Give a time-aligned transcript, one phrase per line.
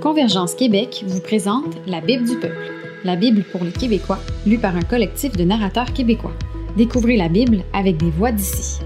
[0.00, 2.72] Convergence Québec vous présente La Bible du peuple,
[3.04, 6.32] la Bible pour les Québécois, lue par un collectif de narrateurs québécois.
[6.76, 8.80] Découvrez la Bible avec des voix d'ici.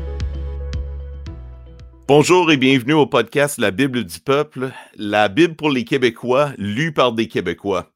[2.06, 6.92] Bonjour et bienvenue au podcast La Bible du peuple, la Bible pour les Québécois, lue
[6.92, 7.90] par des Québécois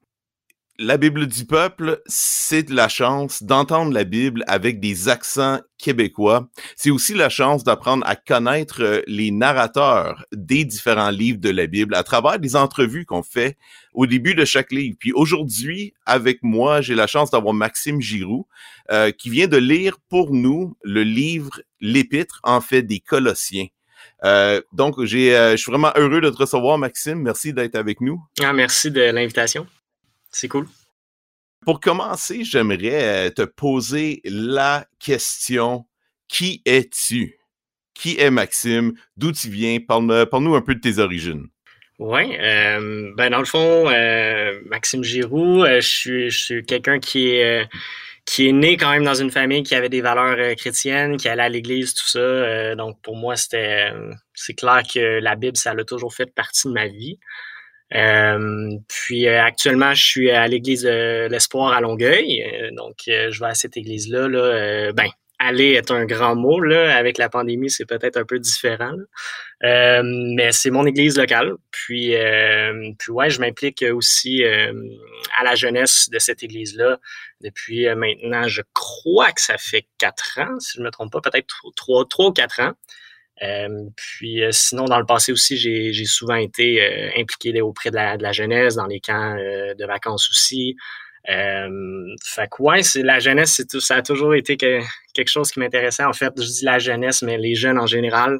[0.78, 6.48] la Bible du peuple, c'est la chance d'entendre la Bible avec des accents québécois.
[6.76, 11.66] C'est aussi la chance d'apprendre à connaître euh, les narrateurs des différents livres de la
[11.66, 13.58] Bible à travers des entrevues qu'on fait
[13.92, 14.96] au début de chaque livre.
[14.98, 18.46] Puis aujourd'hui, avec moi, j'ai la chance d'avoir Maxime Giroux
[18.90, 23.66] euh, qui vient de lire pour nous le livre L'Épître, en fait, des Colossiens.
[24.24, 27.20] Euh, donc, j'ai, je suis vraiment heureux de te recevoir, Maxime.
[27.20, 28.20] Merci d'être avec nous.
[28.40, 29.66] Ah, merci de l'invitation.
[30.32, 30.66] C'est cool.
[31.64, 35.86] Pour commencer, j'aimerais euh, te poser la question
[36.26, 37.38] qui es-tu?
[37.94, 38.94] Qui est Maxime?
[39.16, 39.78] D'où tu viens?
[39.78, 41.46] Parle-nous un peu de tes origines.
[41.98, 47.68] Oui, euh, ben dans le fond, euh, Maxime Giroux, je suis, quelqu'un qui est
[48.24, 51.42] qui est né quand même dans une famille qui avait des valeurs chrétiennes, qui allait
[51.42, 52.74] à l'église, tout ça.
[52.76, 53.92] donc pour moi, c'était
[54.34, 57.18] c'est clair que la Bible, ça a toujours fait partie de ma vie.
[57.94, 62.42] Euh, puis euh, actuellement, je suis à l'église de l'Espoir à Longueuil.
[62.42, 64.28] Euh, donc, je vais à cette église-là.
[64.28, 66.60] Là, ben, aller est un grand mot.
[66.60, 66.96] Là.
[66.96, 68.94] Avec la pandémie, c'est peut-être un peu différent.
[69.62, 71.54] mais c'est mon église locale.
[71.70, 72.14] Puis,
[72.98, 76.98] puis ouais, je m'implique aussi à la jeunesse de cette église-là
[77.40, 81.20] depuis maintenant, je crois que ça fait quatre ans, si je ne me trompe pas,
[81.20, 82.72] peut-être trois, trois ou quatre ans.
[83.42, 87.96] Euh, puis euh, sinon, dans le passé aussi, j'ai souvent été euh, impliqué auprès de
[87.96, 90.76] la, jeunesse, dans les camps de vacances aussi.
[91.26, 96.04] fait que ouais, la jeunesse, ça a toujours été quelque chose qui m'intéressait.
[96.04, 98.38] En fait, je dis la jeunesse, mais les jeunes en général,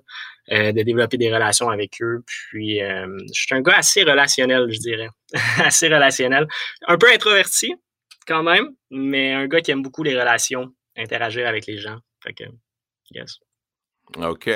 [0.50, 2.22] de développer des relations avec eux.
[2.26, 5.08] Puis je suis un gars assez relationnel, je dirais.
[5.64, 6.46] assez relationnel.
[6.86, 7.74] Un peu introverti
[8.26, 11.98] quand même, mais un gars qui aime beaucoup les relations, interagir avec les gens.
[12.22, 12.44] Fait que,
[13.10, 13.38] yes.
[14.18, 14.50] OK.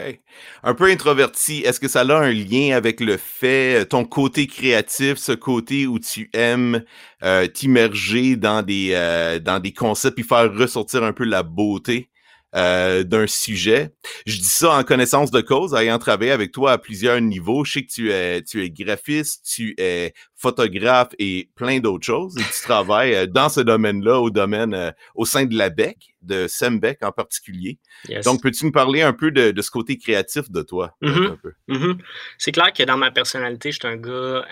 [0.63, 4.47] Un peu introverti, est-ce que ça a un lien avec le fait, euh, ton côté
[4.47, 6.83] créatif, ce côté où tu aimes
[7.23, 12.11] euh, t'immerger dans des euh, dans des concepts et faire ressortir un peu la beauté?
[12.55, 13.91] Euh, d'un sujet.
[14.25, 17.65] Je dis ça en connaissance de cause, ayant travaillé avec toi à plusieurs niveaux.
[17.65, 22.39] Je sais que tu es, tu es graphiste, tu es photographe et plein d'autres choses.
[22.39, 26.15] Et tu travailles euh, dans ce domaine-là, au domaine, euh, au sein de la BEC,
[26.23, 27.79] de Sembec en particulier.
[28.25, 30.95] Donc, peux-tu nous parler un peu de, ce côté créatif de toi?
[31.03, 31.37] Mm-hmm.
[31.69, 31.99] Mm-hmm.
[32.39, 34.45] C'est clair que dans ma personnalité, je suis un gars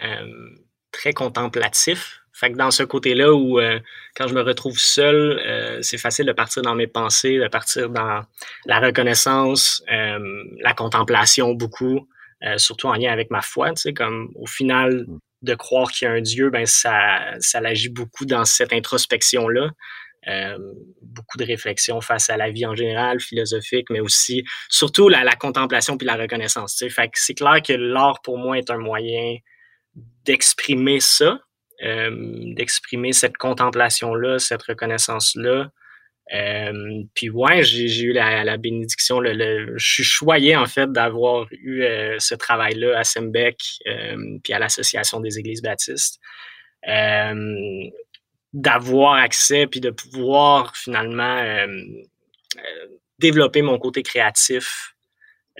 [1.04, 2.22] très contemplatif.
[2.32, 3.78] Fait que dans ce côté-là où euh,
[4.16, 7.90] quand je me retrouve seul, euh, c'est facile de partir dans mes pensées, de partir
[7.90, 8.22] dans
[8.64, 10.18] la reconnaissance, euh,
[10.60, 12.08] la contemplation beaucoup,
[12.56, 13.70] surtout en lien avec ma foi.
[13.70, 15.18] Tu sais, comme au final, mm.
[15.42, 19.70] de croire qu'il y a un Dieu, ben ça, ça l'agit beaucoup dans cette introspection-là.
[21.02, 25.36] beaucoup de réflexion face à la vie en général, philosophique, mais aussi, surtout la, la
[25.36, 26.76] contemplation puis la reconnaissance.
[26.76, 26.90] Tu sais.
[26.90, 29.36] Fait que c'est clair que l'art pour moi est un moyen
[30.24, 31.38] d'exprimer ça,
[31.82, 32.10] euh,
[32.54, 35.70] d'exprimer cette contemplation-là, cette reconnaissance-là.
[36.32, 42.18] Euh, puis ouais, j'ai eu la, bénédiction, je suis choyé en fait d'avoir eu euh,
[42.18, 43.58] ce travail-là à Sembec,
[44.42, 46.18] puis à l'Association des Églises baptistes,
[48.52, 51.66] d'avoir accès, puis de pouvoir finalement
[53.18, 54.93] développer mon côté créatif,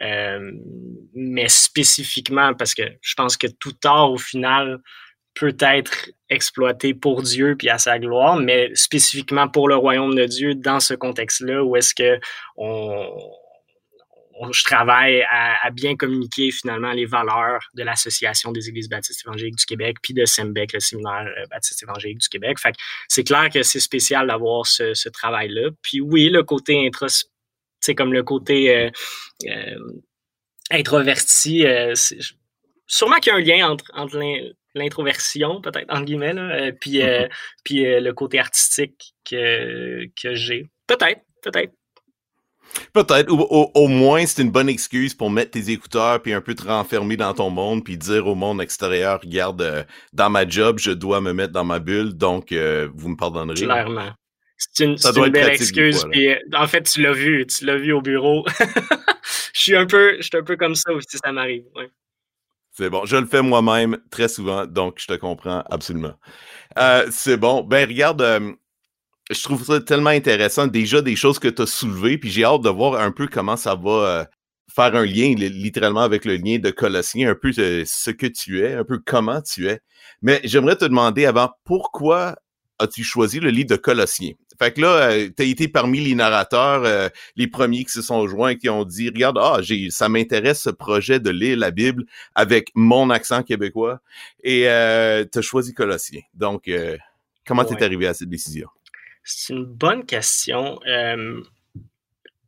[0.00, 4.80] mais spécifiquement parce que je pense que tout tard au final,
[5.34, 10.24] peut être exploité pour Dieu puis à sa gloire, mais spécifiquement pour le royaume de
[10.26, 12.20] Dieu dans ce contexte-là où est-ce que
[12.56, 13.08] on,
[14.50, 19.64] je travaille à, bien communiquer finalement les valeurs de l'Association des Églises baptistes évangéliques du
[19.64, 22.58] Québec puis de SEMBEC, le séminaire euh, baptiste évangélique du Québec.
[22.58, 22.74] Fait
[23.08, 25.70] c'est clair que c'est spécial d'avoir ce, travail-là.
[25.82, 27.26] Puis oui, le côté intros,
[27.84, 28.90] c'est comme le côté euh,
[29.46, 29.76] euh,
[30.70, 31.64] introverti,
[32.86, 34.18] sûrement qu'il y a un lien entre, entre
[34.74, 37.28] l'introversion, peut-être, en guillemets, euh, puis, euh,
[37.64, 40.68] puis euh, le côté artistique que, que j'ai.
[40.86, 41.72] Peut-être, peut-être.
[42.92, 46.56] Peut-être, ou au, moins c'est une bonne excuse pour mettre tes écouteurs puis un peu
[46.56, 50.90] te renfermer dans ton monde puis dire au monde extérieur, regarde, dans ma job, je
[50.90, 53.60] dois me mettre dans ma bulle, donc vous me pardonnerez.
[53.64, 54.10] Clairement.
[54.72, 56.04] C'est une, une belle excuse.
[56.10, 58.44] puis, en fait, tu l'as vu, tu l'as vu au bureau.
[59.54, 61.64] je suis un peu, je suis un peu comme ça aussi, ça m'arrive.
[61.76, 61.90] Ouais.
[62.76, 63.04] C'est bon.
[63.04, 66.14] Je le fais moi-même très souvent, donc je te comprends absolument.
[66.76, 67.62] Euh, c'est bon.
[67.62, 68.52] Ben, regarde, euh,
[69.30, 70.66] je trouve ça tellement intéressant.
[70.66, 73.56] Déjà, des choses que tu as soulevées, puis j'ai hâte de voir un peu comment
[73.56, 74.24] ça va, euh,
[74.74, 78.74] faire un lien littéralement avec le lien de Colossiens, un peu ce que tu es,
[78.74, 79.80] un peu comment tu es.
[80.20, 82.34] Mais j'aimerais te demander avant, pourquoi
[82.80, 84.32] as-tu choisi le livre de Colossiens?
[84.58, 88.02] Fait que là, euh, tu as été parmi les narrateurs, euh, les premiers qui se
[88.02, 91.70] sont joints, qui ont dit, regarde, ah, j'ai, ça m'intéresse ce projet de lire la
[91.70, 92.04] Bible
[92.34, 94.00] avec mon accent québécois.
[94.42, 96.22] Et euh, tu as choisi Colossiens.
[96.34, 96.70] Donc,
[97.46, 98.68] comment tu es arrivé à cette décision?
[99.24, 100.78] C'est une bonne question.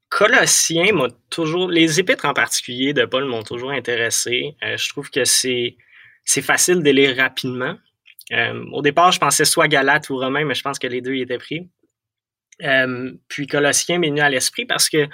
[0.09, 4.55] Colossiens m'a toujours, les épîtres en particulier de Paul m'ont toujours intéressé.
[4.63, 5.77] je trouve que c'est,
[6.25, 7.77] c'est facile de lire rapidement.
[8.73, 11.23] au départ, je pensais soit Galate ou Romain, mais je pense que les deux y
[11.23, 11.69] étaient pris.
[12.63, 15.07] Euh, puis Colossiens m'est venu à l'esprit parce que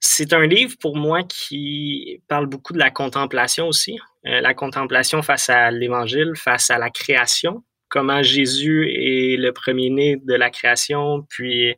[0.00, 3.98] c'est un livre pour moi qui parle beaucoup de la contemplation aussi.
[4.26, 10.16] Euh, la contemplation face à l'Évangile, face à la création, comment Jésus est le premier-né
[10.16, 11.74] de la création, puis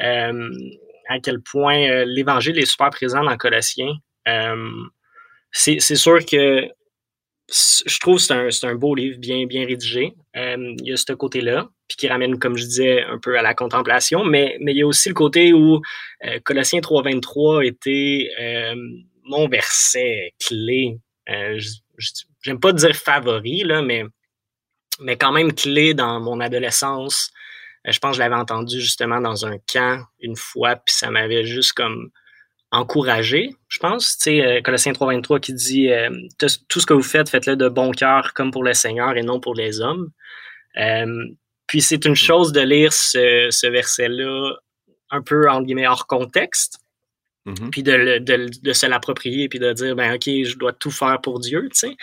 [0.00, 0.50] euh,
[1.08, 3.94] à quel point l'Évangile est super présent dans Colossiens.
[5.52, 6.68] c'est sûr que
[7.48, 10.14] je trouve que c'est un, beau livre, bien, rédigé.
[10.34, 13.54] il y a ce côté-là puis qui ramène, comme je disais, un peu à la
[13.54, 14.24] contemplation.
[14.24, 15.80] Mais, mais il y a aussi le côté où
[16.24, 18.74] euh, Colossiens 3.23 était euh,
[19.24, 20.98] mon verset clé.
[21.28, 21.60] Euh,
[22.42, 24.04] J'aime pas dire favori, là, mais,
[25.00, 27.30] mais quand même clé dans mon adolescence.
[27.86, 31.10] Euh, je pense que je l'avais entendu justement dans un camp une fois, puis ça
[31.10, 32.10] m'avait juste comme
[32.74, 34.18] encouragé, je pense.
[34.18, 35.88] Tu sais, Colossiens 3.23 qui dit
[36.38, 39.40] Tout ce que vous faites, faites-le de bon cœur comme pour le Seigneur et non
[39.40, 40.10] pour les hommes.
[41.66, 44.56] Puis c'est une chose de lire ce, verset-là
[45.10, 46.78] un peu, en guillemets, hors contexte,
[47.46, 47.70] mm-hmm.
[47.70, 51.40] puis de, de, se l'approprier, puis de dire, ben OK, je dois tout faire pour
[51.40, 51.96] Dieu, tu sais.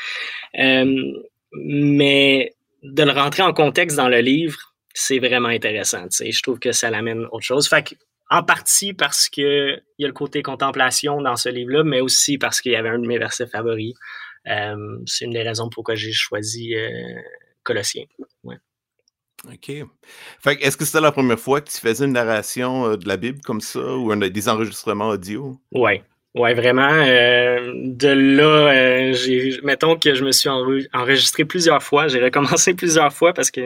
[0.59, 1.13] Euh,
[1.53, 2.53] mais
[2.83, 6.31] de le rentrer en contexte dans le livre, c'est vraiment intéressant, tu sais.
[6.31, 7.67] Je trouve que ça l'amène autre chose.
[7.67, 7.95] Fait que,
[8.31, 12.61] en partie parce qu'il y a le côté contemplation dans ce livre-là, mais aussi parce
[12.61, 13.93] qu'il y avait un de mes versets favoris.
[14.47, 16.89] Euh, c'est une des raisons pourquoi j'ai choisi euh,
[17.63, 18.05] Colossiens.
[18.43, 18.55] Ouais.
[19.47, 19.71] OK.
[20.39, 23.17] Fait est-ce que c'était la première fois que tu faisais une narration euh, de la
[23.17, 25.59] Bible comme ça ou des enregistrements audio?
[25.73, 26.01] Oui.
[26.33, 26.89] Ouais, vraiment.
[26.89, 32.07] Euh, de là, j'ai, mettons que je me suis enregistré plusieurs fois.
[32.07, 33.65] J'ai recommencé plusieurs fois parce que,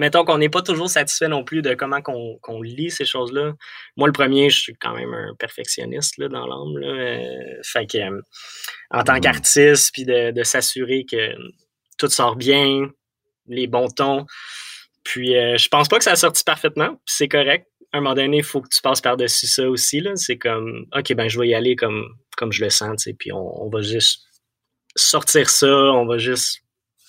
[0.00, 3.52] mettons qu'on n'est pas toujours satisfait non plus de comment qu'on, lit ces choses-là.
[3.96, 7.62] Moi, le premier, je suis quand même un perfectionniste là, dans l'âme.
[7.62, 8.20] fait que,
[8.90, 9.20] en tant mmh.
[9.20, 11.34] qu'artiste, puis de, de s'assurer que
[11.98, 12.90] tout sort bien,
[13.46, 14.26] les bons tons.
[15.04, 17.66] Puis euh, je pense pas que ça a sorti parfaitement, c'est correct.
[17.92, 20.02] À un moment donné, il faut que tu passes par-dessus ça aussi.
[20.14, 22.06] C'est comme OK, ben je vais y aller comme,
[22.36, 24.22] comme je le sens, puis on, va juste
[24.96, 26.59] sortir ça, on va juste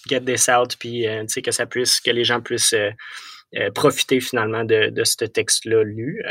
[0.08, 4.64] get this out, puis euh, que ça puisse, que les gens puissent euh, profiter finalement
[4.64, 6.24] de, de ce texte-là lu.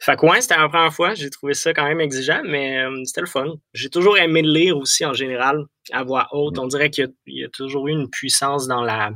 [0.00, 3.20] fait que ouais, c'était la première fois, j'ai trouvé ça quand même exigeant, mais c'était
[3.20, 3.54] le fun.
[3.74, 6.58] J'ai toujours aimé le lire aussi en général, à voix haute.
[6.58, 9.10] On dirait qu'il y, a toujours eu une puissance dans la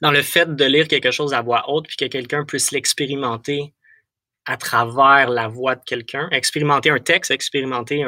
[0.00, 3.72] dans le fait de lire quelque chose à voix haute, puis que quelqu'un puisse l'expérimenter
[4.46, 8.04] à travers la voix de quelqu'un, expérimenter un texte, expérimenter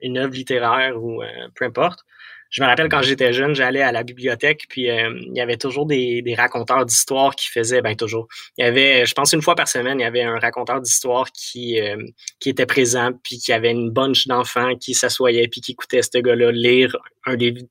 [0.00, 2.04] une œuvre littéraire ou euh, peu importe.
[2.52, 5.56] Je me rappelle quand j'étais jeune, j'allais à la bibliothèque, puis euh, il y avait
[5.56, 8.28] toujours des, raconteurs d'histoire qui faisaient, ben toujours.
[8.56, 11.32] Il y avait, je pense une fois par semaine, il y avait un raconteur d'histoire
[11.32, 11.96] qui, euh,
[12.38, 16.18] qui était présent, puis qui avait une bunch d'enfants qui s'assoyaient, puis qui écoutaient ce
[16.18, 16.96] gars-là lire
[17.26, 17.62] un livre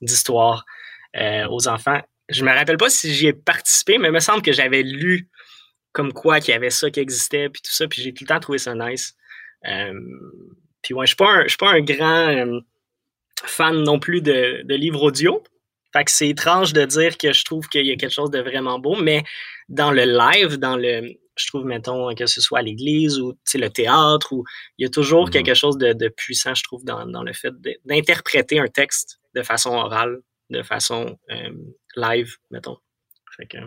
[0.00, 0.64] d'histoire
[1.48, 4.52] aux enfants je me rappelle pas si j'y ai participé, mais il me semble que
[4.52, 5.28] j'avais lu
[5.92, 8.28] comme quoi qu'il y avait ça qui existait, puis tout ça, puis j'ai tout le
[8.28, 9.14] temps trouvé ça nice.
[9.66, 9.98] Euh,
[10.82, 12.60] puis ouais, je suis pas un, suis pas un grand euh,
[13.44, 15.42] fan non plus de, livres audio.
[15.92, 18.40] Fait que c'est étrange de dire que je trouve qu'il y a quelque chose de
[18.40, 19.24] vraiment beau, mais
[19.68, 23.68] dans le live, dans le, je trouve, mettons, que ce soit à l'église ou le
[23.68, 24.44] théâtre, ou
[24.78, 25.32] il y a toujours mm-hmm.
[25.32, 29.70] quelque chose de, puissant, je trouve, dans, dans le fait d'interpréter un texte de façon
[29.70, 30.18] orale,
[30.50, 31.50] de façon euh,
[31.96, 32.76] live, mettons.
[33.36, 33.58] Fait que,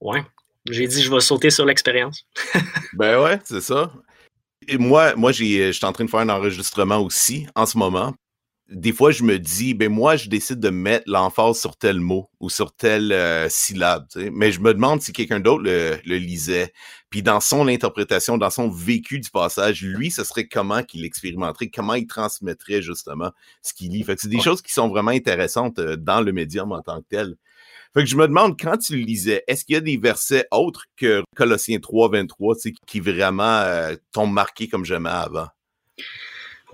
[0.00, 0.22] ouais,
[0.70, 2.26] j'ai dit je vais sauter sur l'expérience.
[2.94, 3.92] ben ouais, c'est ça.
[4.66, 8.14] Et moi, moi je suis en train de faire un enregistrement aussi en ce moment.
[8.68, 12.28] Des fois, je me dis, ben moi, je décide de mettre l'emphase sur tel mot
[12.40, 14.06] ou sur telle euh, syllabe.
[14.32, 16.72] Mais je me demande si quelqu'un d'autre le, lisait.
[17.08, 21.68] Puis dans son interprétation, dans son vécu du passage, lui, ce serait comment qu'il expérimenterait,
[21.68, 23.30] comment il transmettrait justement
[23.62, 24.02] ce qu'il lit.
[24.02, 27.00] Fait que c'est des choses qui sont vraiment intéressantes euh, dans le médium en tant
[27.00, 27.36] que tel.
[27.96, 30.46] Fait que je me demande, quand tu le lisais, est-ce qu'il y a des versets
[30.50, 32.54] autres que Colossiens 3, 23,
[32.86, 35.46] qui vraiment euh, t'ont marqué comme jamais avant?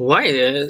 [0.01, 0.69] Ouais, euh,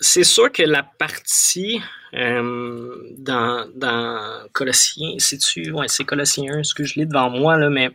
[0.00, 1.80] c'est sûr que la partie
[2.14, 7.56] euh, dans, dans Colossiens, c'est-tu, ouais, c'est Colossiens 1, ce que je lis devant moi,
[7.56, 7.90] là, mais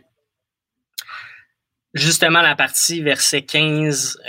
[1.94, 4.20] justement la partie verset 15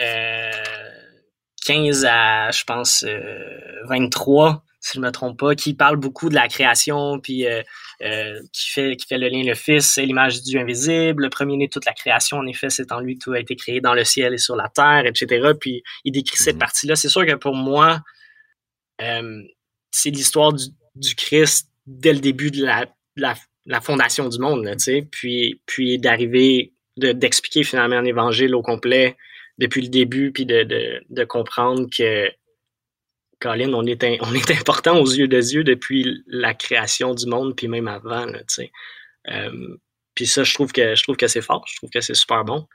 [1.63, 3.05] 15 à, je pense,
[3.85, 7.61] 23 si je me trompe pas, qui parle beaucoup de la création, puis euh,
[8.01, 11.29] euh, qui, fait, qui fait le lien, le Fils c'est l'image du Dieu invisible, le
[11.29, 13.79] premier-né de toute la création, en effet, c'est en lui que tout a été créé
[13.79, 15.51] dans le ciel et sur la terre, etc.
[15.59, 16.59] Puis il décrit cette mhm.
[16.59, 16.95] partie-là.
[16.95, 18.01] C'est sûr que pour moi,
[19.01, 19.41] euh,
[19.91, 23.35] c'est l'histoire du, du, Christ dès le début de la, la,
[23.67, 29.15] la fondation du monde, tu sais, puis, puis d'arriver, d'expliquer finalement un évangile au complet
[29.59, 32.31] depuis le début, puis de, de, de comprendre que
[33.41, 37.55] Colin, on est, on est important aux yeux de Dieu depuis la création du monde,
[37.55, 38.27] puis même avant,
[39.29, 39.77] euh,
[40.15, 42.67] puis ça, je trouve que que c'est fort, je trouve que c'est super bon.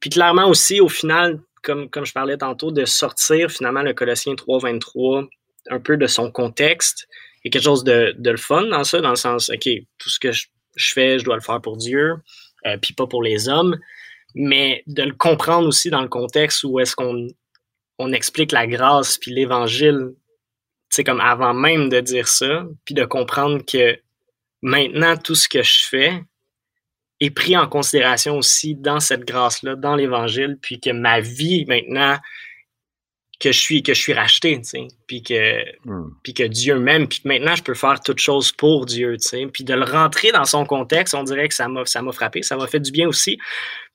[0.00, 4.34] Puis clairement aussi, au final, comme, comme je parlais tantôt, de sortir finalement le Colossien
[4.34, 5.28] 3.23
[5.70, 7.06] un peu de son contexte.
[7.44, 10.10] Il y a quelque chose de, le fun dans ça, dans le sens, OK, tout
[10.10, 12.16] ce que je, fais, je dois le faire pour Dieu,
[12.66, 13.78] euh, puis pas pour les hommes.
[14.34, 17.28] Mais de le comprendre aussi dans le contexte où est-ce qu'on
[18.02, 20.14] on explique la grâce puis l'évangile,
[20.90, 23.98] c'est comme avant même de dire ça, puis de comprendre que
[24.60, 26.22] maintenant tout ce que je fais
[27.20, 32.18] est pris en considération aussi dans cette grâce-là, dans l'évangile, puis que ma vie maintenant
[33.38, 34.60] que je suis que je suis racheté,
[35.06, 36.10] puis que hmm.
[36.22, 39.16] puis que Dieu m'aime, puis que maintenant je peux faire toute chose pour Dieu,
[39.52, 42.42] puis de le rentrer dans son contexte, on dirait que ça m'a ça m'a frappé,
[42.42, 43.36] ça m'a fait du bien aussi.
[43.36, 43.44] Tu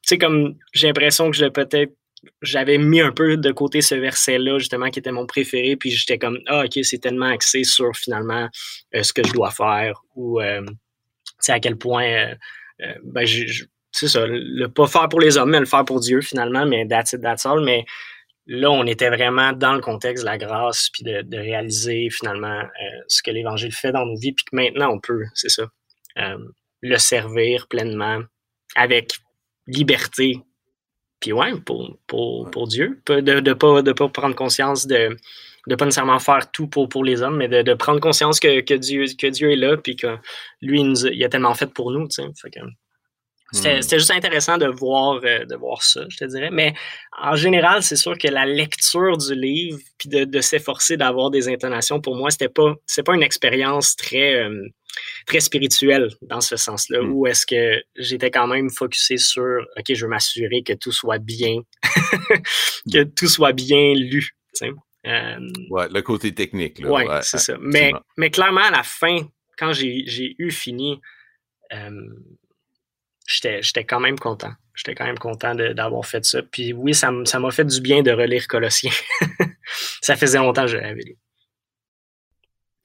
[0.03, 1.93] sais comme j'ai l'impression que je peut-être
[2.41, 6.17] j'avais mis un peu de côté ce verset-là, justement, qui était mon préféré, puis j'étais
[6.17, 8.49] comme, ah, ok, c'est tellement axé sur finalement
[8.95, 10.65] euh, ce que je dois faire, ou, euh,
[11.43, 12.35] tu à quel point, euh,
[12.81, 13.27] euh ben,
[13.91, 16.87] c'est ça, le pas faire pour les hommes, mais le faire pour Dieu, finalement, mais
[16.87, 17.63] that's it, that's all.
[17.63, 17.85] Mais
[18.45, 22.63] là, on était vraiment dans le contexte de la grâce, puis de réaliser finalement
[23.07, 25.63] ce que l'Évangile fait dans nos vies, puis que maintenant, on peut, c'est ça,
[26.81, 28.21] le servir pleinement
[28.75, 29.17] avec
[29.67, 30.41] liberté
[31.19, 35.17] puis ouais, pour, pour, pour Dieu, de ne de pas, de pas prendre conscience de
[35.67, 38.61] ne pas nécessairement faire tout pour, pour les hommes, mais de, de prendre conscience que,
[38.61, 40.17] que, Dieu, que Dieu est là, puis que
[40.61, 42.07] lui, il, nous a, il a tellement fait pour nous.
[42.09, 42.69] Fait hmm.
[43.51, 46.49] C'était, juste intéressant de voir, euh, de voir ça, je te dirais.
[46.51, 46.73] Mais
[47.17, 51.47] en général, c'est sûr que la lecture du livre, puis de, de s'efforcer d'avoir des
[51.47, 52.73] intonations, pour moi, c'était pas,
[53.05, 54.67] pas une expérience très, euh,
[55.25, 57.11] très spirituel dans ce sens-là, hmm.
[57.11, 61.19] où est-ce que j'étais quand même focusé sur, OK, je veux m'assurer que tout soit
[61.19, 61.61] bien,
[62.91, 63.11] que hmm.
[63.13, 64.31] tout soit bien lu.
[65.05, 65.39] Euh,
[65.69, 66.79] ouais, le côté technique.
[66.79, 67.55] Là, ouais, c'est ça.
[67.61, 69.19] Mais, mais clairement, à la fin,
[69.57, 70.99] quand j'ai eu fini,
[73.27, 74.53] j'étais quand même content.
[74.73, 76.41] J'étais quand même content d'avoir fait ça.
[76.41, 78.91] Puis oui, ça m'a fait du bien de relire Colossiens.
[80.01, 81.17] ça faisait longtemps que je l'avais lu.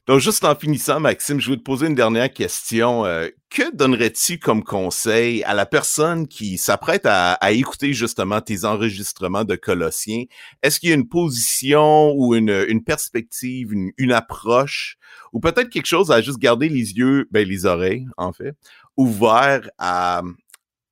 [0.08, 3.06] Donc, juste en finissant, Maxime, je vais te poser une dernière question.
[3.06, 9.44] Euh, que donnerais-tu comme conseil à la personne qui s'apprête à, écouter justement tes enregistrements
[9.44, 10.24] de Colossiens?
[10.60, 14.96] Est-ce qu'il y a une position ou une, perspective, une, approche,
[15.32, 18.56] ou peut-être quelque chose à juste garder les yeux, ben les oreilles, en fait,
[18.96, 20.22] ouverts à,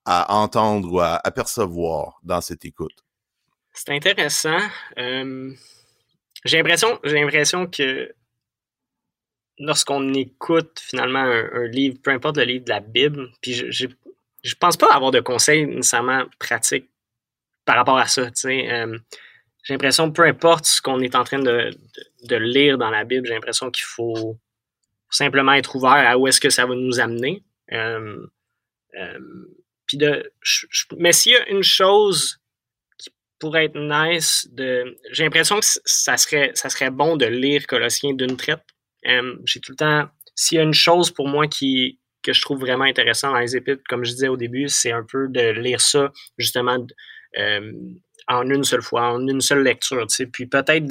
[0.07, 3.04] entendre ou à, percevoir dans cette écoute?
[3.73, 4.59] C'est intéressant.
[6.45, 8.12] J'ai l'impression, que
[9.59, 13.87] lorsqu'on écoute finalement un, livre, peu importe le livre de la Bible, puis je,
[14.42, 16.88] je, pense pas avoir de conseils nécessairement pratiques
[17.64, 18.30] par rapport à ça.
[18.42, 21.71] J'ai l'impression, peu importe ce qu'on est en train de,
[22.28, 24.37] lire dans la Bible, j'ai l'impression qu'il faut
[25.11, 27.42] simplement être ouvert à où est-ce que ça va nous amener.
[29.93, 30.33] De,
[30.99, 32.39] mais s'il y a une chose
[32.97, 33.11] qui
[33.41, 38.15] pourrait être nice, de, j'ai l'impression que ça serait, ça serait bon de lire Colossiens
[38.15, 38.62] d'une traite
[39.45, 40.09] j'ai tout le temps.
[40.35, 43.57] S'il y a une chose pour moi qui, que je trouve vraiment intéressant dans les
[43.57, 46.79] épîtres, comme je disais au début, c'est un peu de lire ça justement
[48.29, 50.07] en une seule fois, en une seule lecture.
[50.33, 50.87] Puis peut-être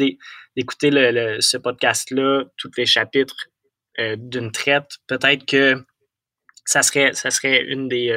[0.55, 3.48] d'écouter le, ce podcast-là, tous les chapitres
[4.00, 4.98] euh, d'une traite.
[5.07, 5.83] Peut-être que
[6.69, 8.11] ça serait, ça serait une des,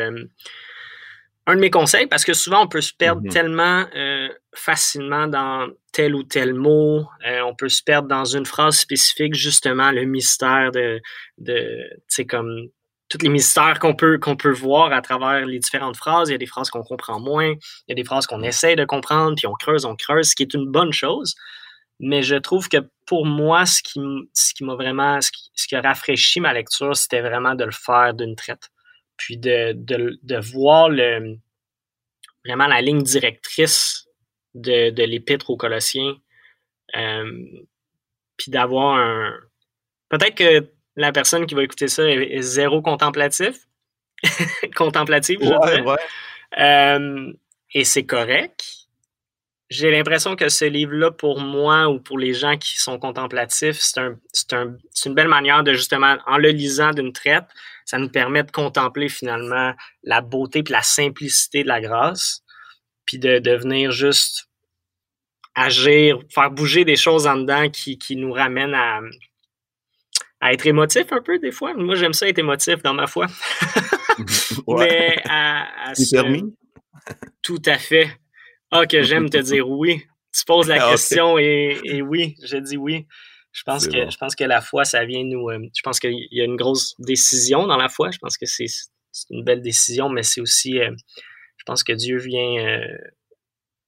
[1.46, 3.32] un de mes conseils, parce que souvent on peut se perdre mm-hmm.
[3.32, 8.46] tellement euh, facilement dans tel ou tel mot, euh, on peut se perdre dans une
[8.46, 11.00] phrase spécifique, justement, le mystère de,
[11.38, 12.68] de tu sais, comme
[13.08, 16.30] tous les mystères qu'on peut, qu'on peut voir à travers les différentes phrases.
[16.30, 18.74] Il y a des phrases qu'on comprend moins, il y a des phrases qu'on essaie
[18.74, 21.34] de comprendre, puis on creuse, on creuse, ce qui est une bonne chose.
[22.02, 24.00] Mais je trouve que pour moi, ce qui,
[24.34, 27.64] ce qui m'a vraiment, ce qui, ce qui a rafraîchi ma lecture, c'était vraiment de
[27.64, 28.70] le faire d'une traite
[29.22, 31.38] puis de, de, voir le,
[32.44, 34.08] vraiment la ligne directrice
[34.54, 36.16] de, de l'épître aux Colossiens,
[36.96, 37.44] euh,
[38.36, 39.32] puis d'avoir un...
[40.08, 43.56] Peut-être que la personne qui va écouter ça est, zéro contemplatif,
[44.76, 46.58] contemplative, je ouais, ouais.
[46.58, 47.32] Euh,
[47.72, 48.81] et c'est correct.
[49.72, 53.98] J'ai l'impression que ce livre-là, pour moi ou pour les gens qui sont contemplatifs, c'est
[54.00, 54.18] un,
[54.52, 54.76] un,
[55.06, 57.44] une belle manière de justement, en le lisant d'une traite,
[57.86, 62.42] ça nous permet de contempler finalement la beauté et la simplicité de la grâce,
[63.06, 64.48] puis de, devenir juste
[65.54, 69.00] agir, faire bouger des choses en dedans qui, qui nous ramènent à,
[70.40, 71.72] à être émotif un peu des fois.
[71.74, 73.26] Moi, j'aime ça être émotif dans ma foi.
[74.68, 76.54] Mais à, à permis?
[77.42, 78.10] Tout à fait.
[78.72, 80.02] Ah, que j'aime te dire oui.
[80.34, 83.06] Tu poses la ah, question et, oui, je dis oui.
[83.52, 85.50] Je pense, que, je pense que la foi, ça vient nous.
[85.50, 88.10] Euh, je pense qu'il y a une grosse décision dans la foi.
[88.10, 88.64] Je pense que c'est
[89.28, 90.80] une belle décision, mais c'est aussi.
[90.80, 90.90] Euh,
[91.58, 92.96] je pense que Dieu vient euh,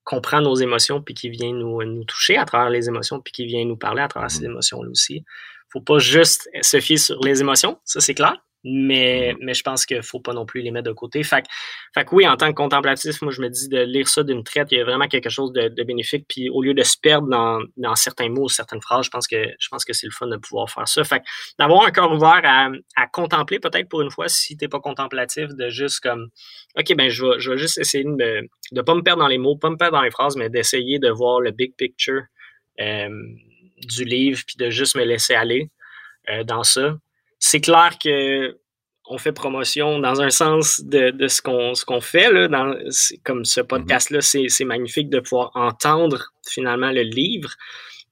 [0.04, 3.46] comprendre nos émotions, puis qu'il vient nous, nous toucher à travers les émotions, puis qu'il
[3.46, 4.50] vient nous parler à travers ces mm-hmm.
[4.50, 5.24] émotions-là aussi.
[5.72, 8.36] Faut pas juste se fier sur les émotions, ça c'est clair.
[8.64, 9.36] Mais, mm-hmm.
[9.42, 11.22] mais je pense qu'il ne faut pas non plus les mettre de côté.
[11.22, 11.44] Fait,
[11.94, 14.42] fait que oui, en tant que contemplatif, moi, je me dis de lire ça d'une
[14.42, 16.26] traite, il y a vraiment quelque chose de, bénéfique.
[16.28, 19.44] Puis au lieu de se perdre dans, dans, certains mots, certaines phrases, je pense que
[19.58, 21.04] je pense que c'est le fun de pouvoir faire ça.
[21.04, 21.22] Fait
[21.58, 24.80] d'avoir un cœur ouvert à, à contempler, peut-être pour une fois, si tu n'es pas
[24.80, 26.28] contemplatif, de juste comme
[26.78, 29.38] OK, ben je vais, je vais juste essayer de ne pas me perdre dans les
[29.38, 32.22] mots, pas me perdre dans les phrases, mais d'essayer de voir le big picture
[32.80, 33.08] euh,
[33.82, 35.70] du livre, puis de juste me laisser aller
[36.30, 36.96] euh, dans ça
[37.46, 38.58] c'est clair que
[39.06, 42.74] on fait promotion dans un sens de, ce qu'on ce qu'on fait là, dans,
[43.22, 43.66] comme ce mhm.
[43.66, 47.50] podcast là, c'est magnifique de pouvoir entendre finalement le livre,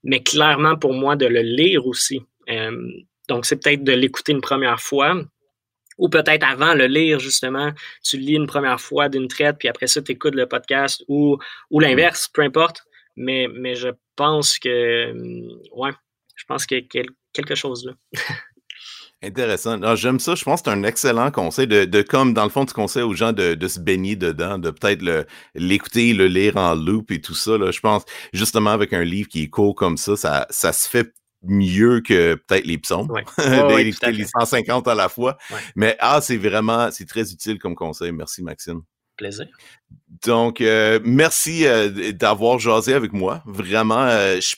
[0.05, 2.21] mais clairement pour moi de le lire aussi.
[2.51, 2.77] Euh,
[3.27, 5.19] donc c'est peut-être de l'écouter une première fois,
[5.97, 7.73] ou peut-être avant le lire, justement,
[8.05, 11.39] tu lis une première fois d'une traite, puis après ça, tu écoutes le podcast, ou,
[11.71, 12.83] ou l'inverse, peu importe.
[13.17, 15.13] Mais, mais je pense que,
[15.75, 15.93] ouais,
[16.35, 17.93] je pense qu'il y a quelque chose là.
[19.23, 19.95] Intéressant.
[19.95, 20.35] J'aime ça.
[20.35, 23.03] Je pense que c'est un excellent conseil de, de, comme, dans le fond, tu conseilles
[23.03, 27.21] aux gens de, de se baigner dedans, de peut-être l'écouter, le, lire en loop et
[27.21, 27.57] tout ça.
[27.57, 27.71] Là.
[27.71, 28.03] Je pense,
[28.33, 31.13] justement, avec un livre qui est court comme ça, ça, ça se fait
[31.45, 33.25] mieux que peut-être les psaumes, ouais.
[33.85, 35.37] les 150 à la fois.
[35.77, 38.13] Mais ah, c'est vraiment, c'est très utile comme conseil.
[38.13, 38.83] Merci, Maxime.
[39.17, 39.47] Plaisir.
[40.27, 43.43] Donc, euh, merci euh, d'avoir jasé avec moi.
[43.47, 44.57] Vraiment, euh, je,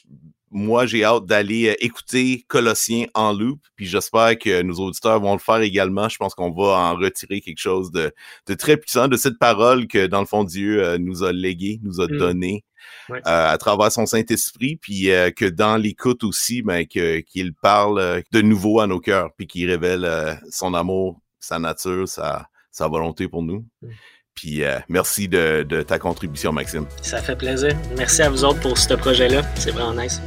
[0.54, 5.32] moi, j'ai hâte d'aller euh, écouter Colossiens en loop, puis j'espère que nos auditeurs vont
[5.32, 6.08] le faire également.
[6.08, 8.12] Je pense qu'on va en retirer quelque chose de,
[8.54, 12.00] très puissant de cette parole que, dans le fond, Dieu euh, nous a légué, nous
[12.00, 12.18] a mmh.
[12.18, 12.64] donné
[13.10, 18.78] euh, à travers son Saint-Esprit, puis que dans l'écoute aussi, ben, qu'il parle de nouveau
[18.78, 23.66] à nos cœurs, puis qu'il révèle son amour, sa nature, sa, sa volonté pour nous.
[23.82, 23.88] Mmh.
[24.34, 26.86] Puis merci de, de ta contribution, Maxime.
[27.02, 27.76] Ça fait plaisir.
[27.96, 29.42] Merci à vous autres pour ce projet-là.
[29.56, 30.20] C'est vraiment nice.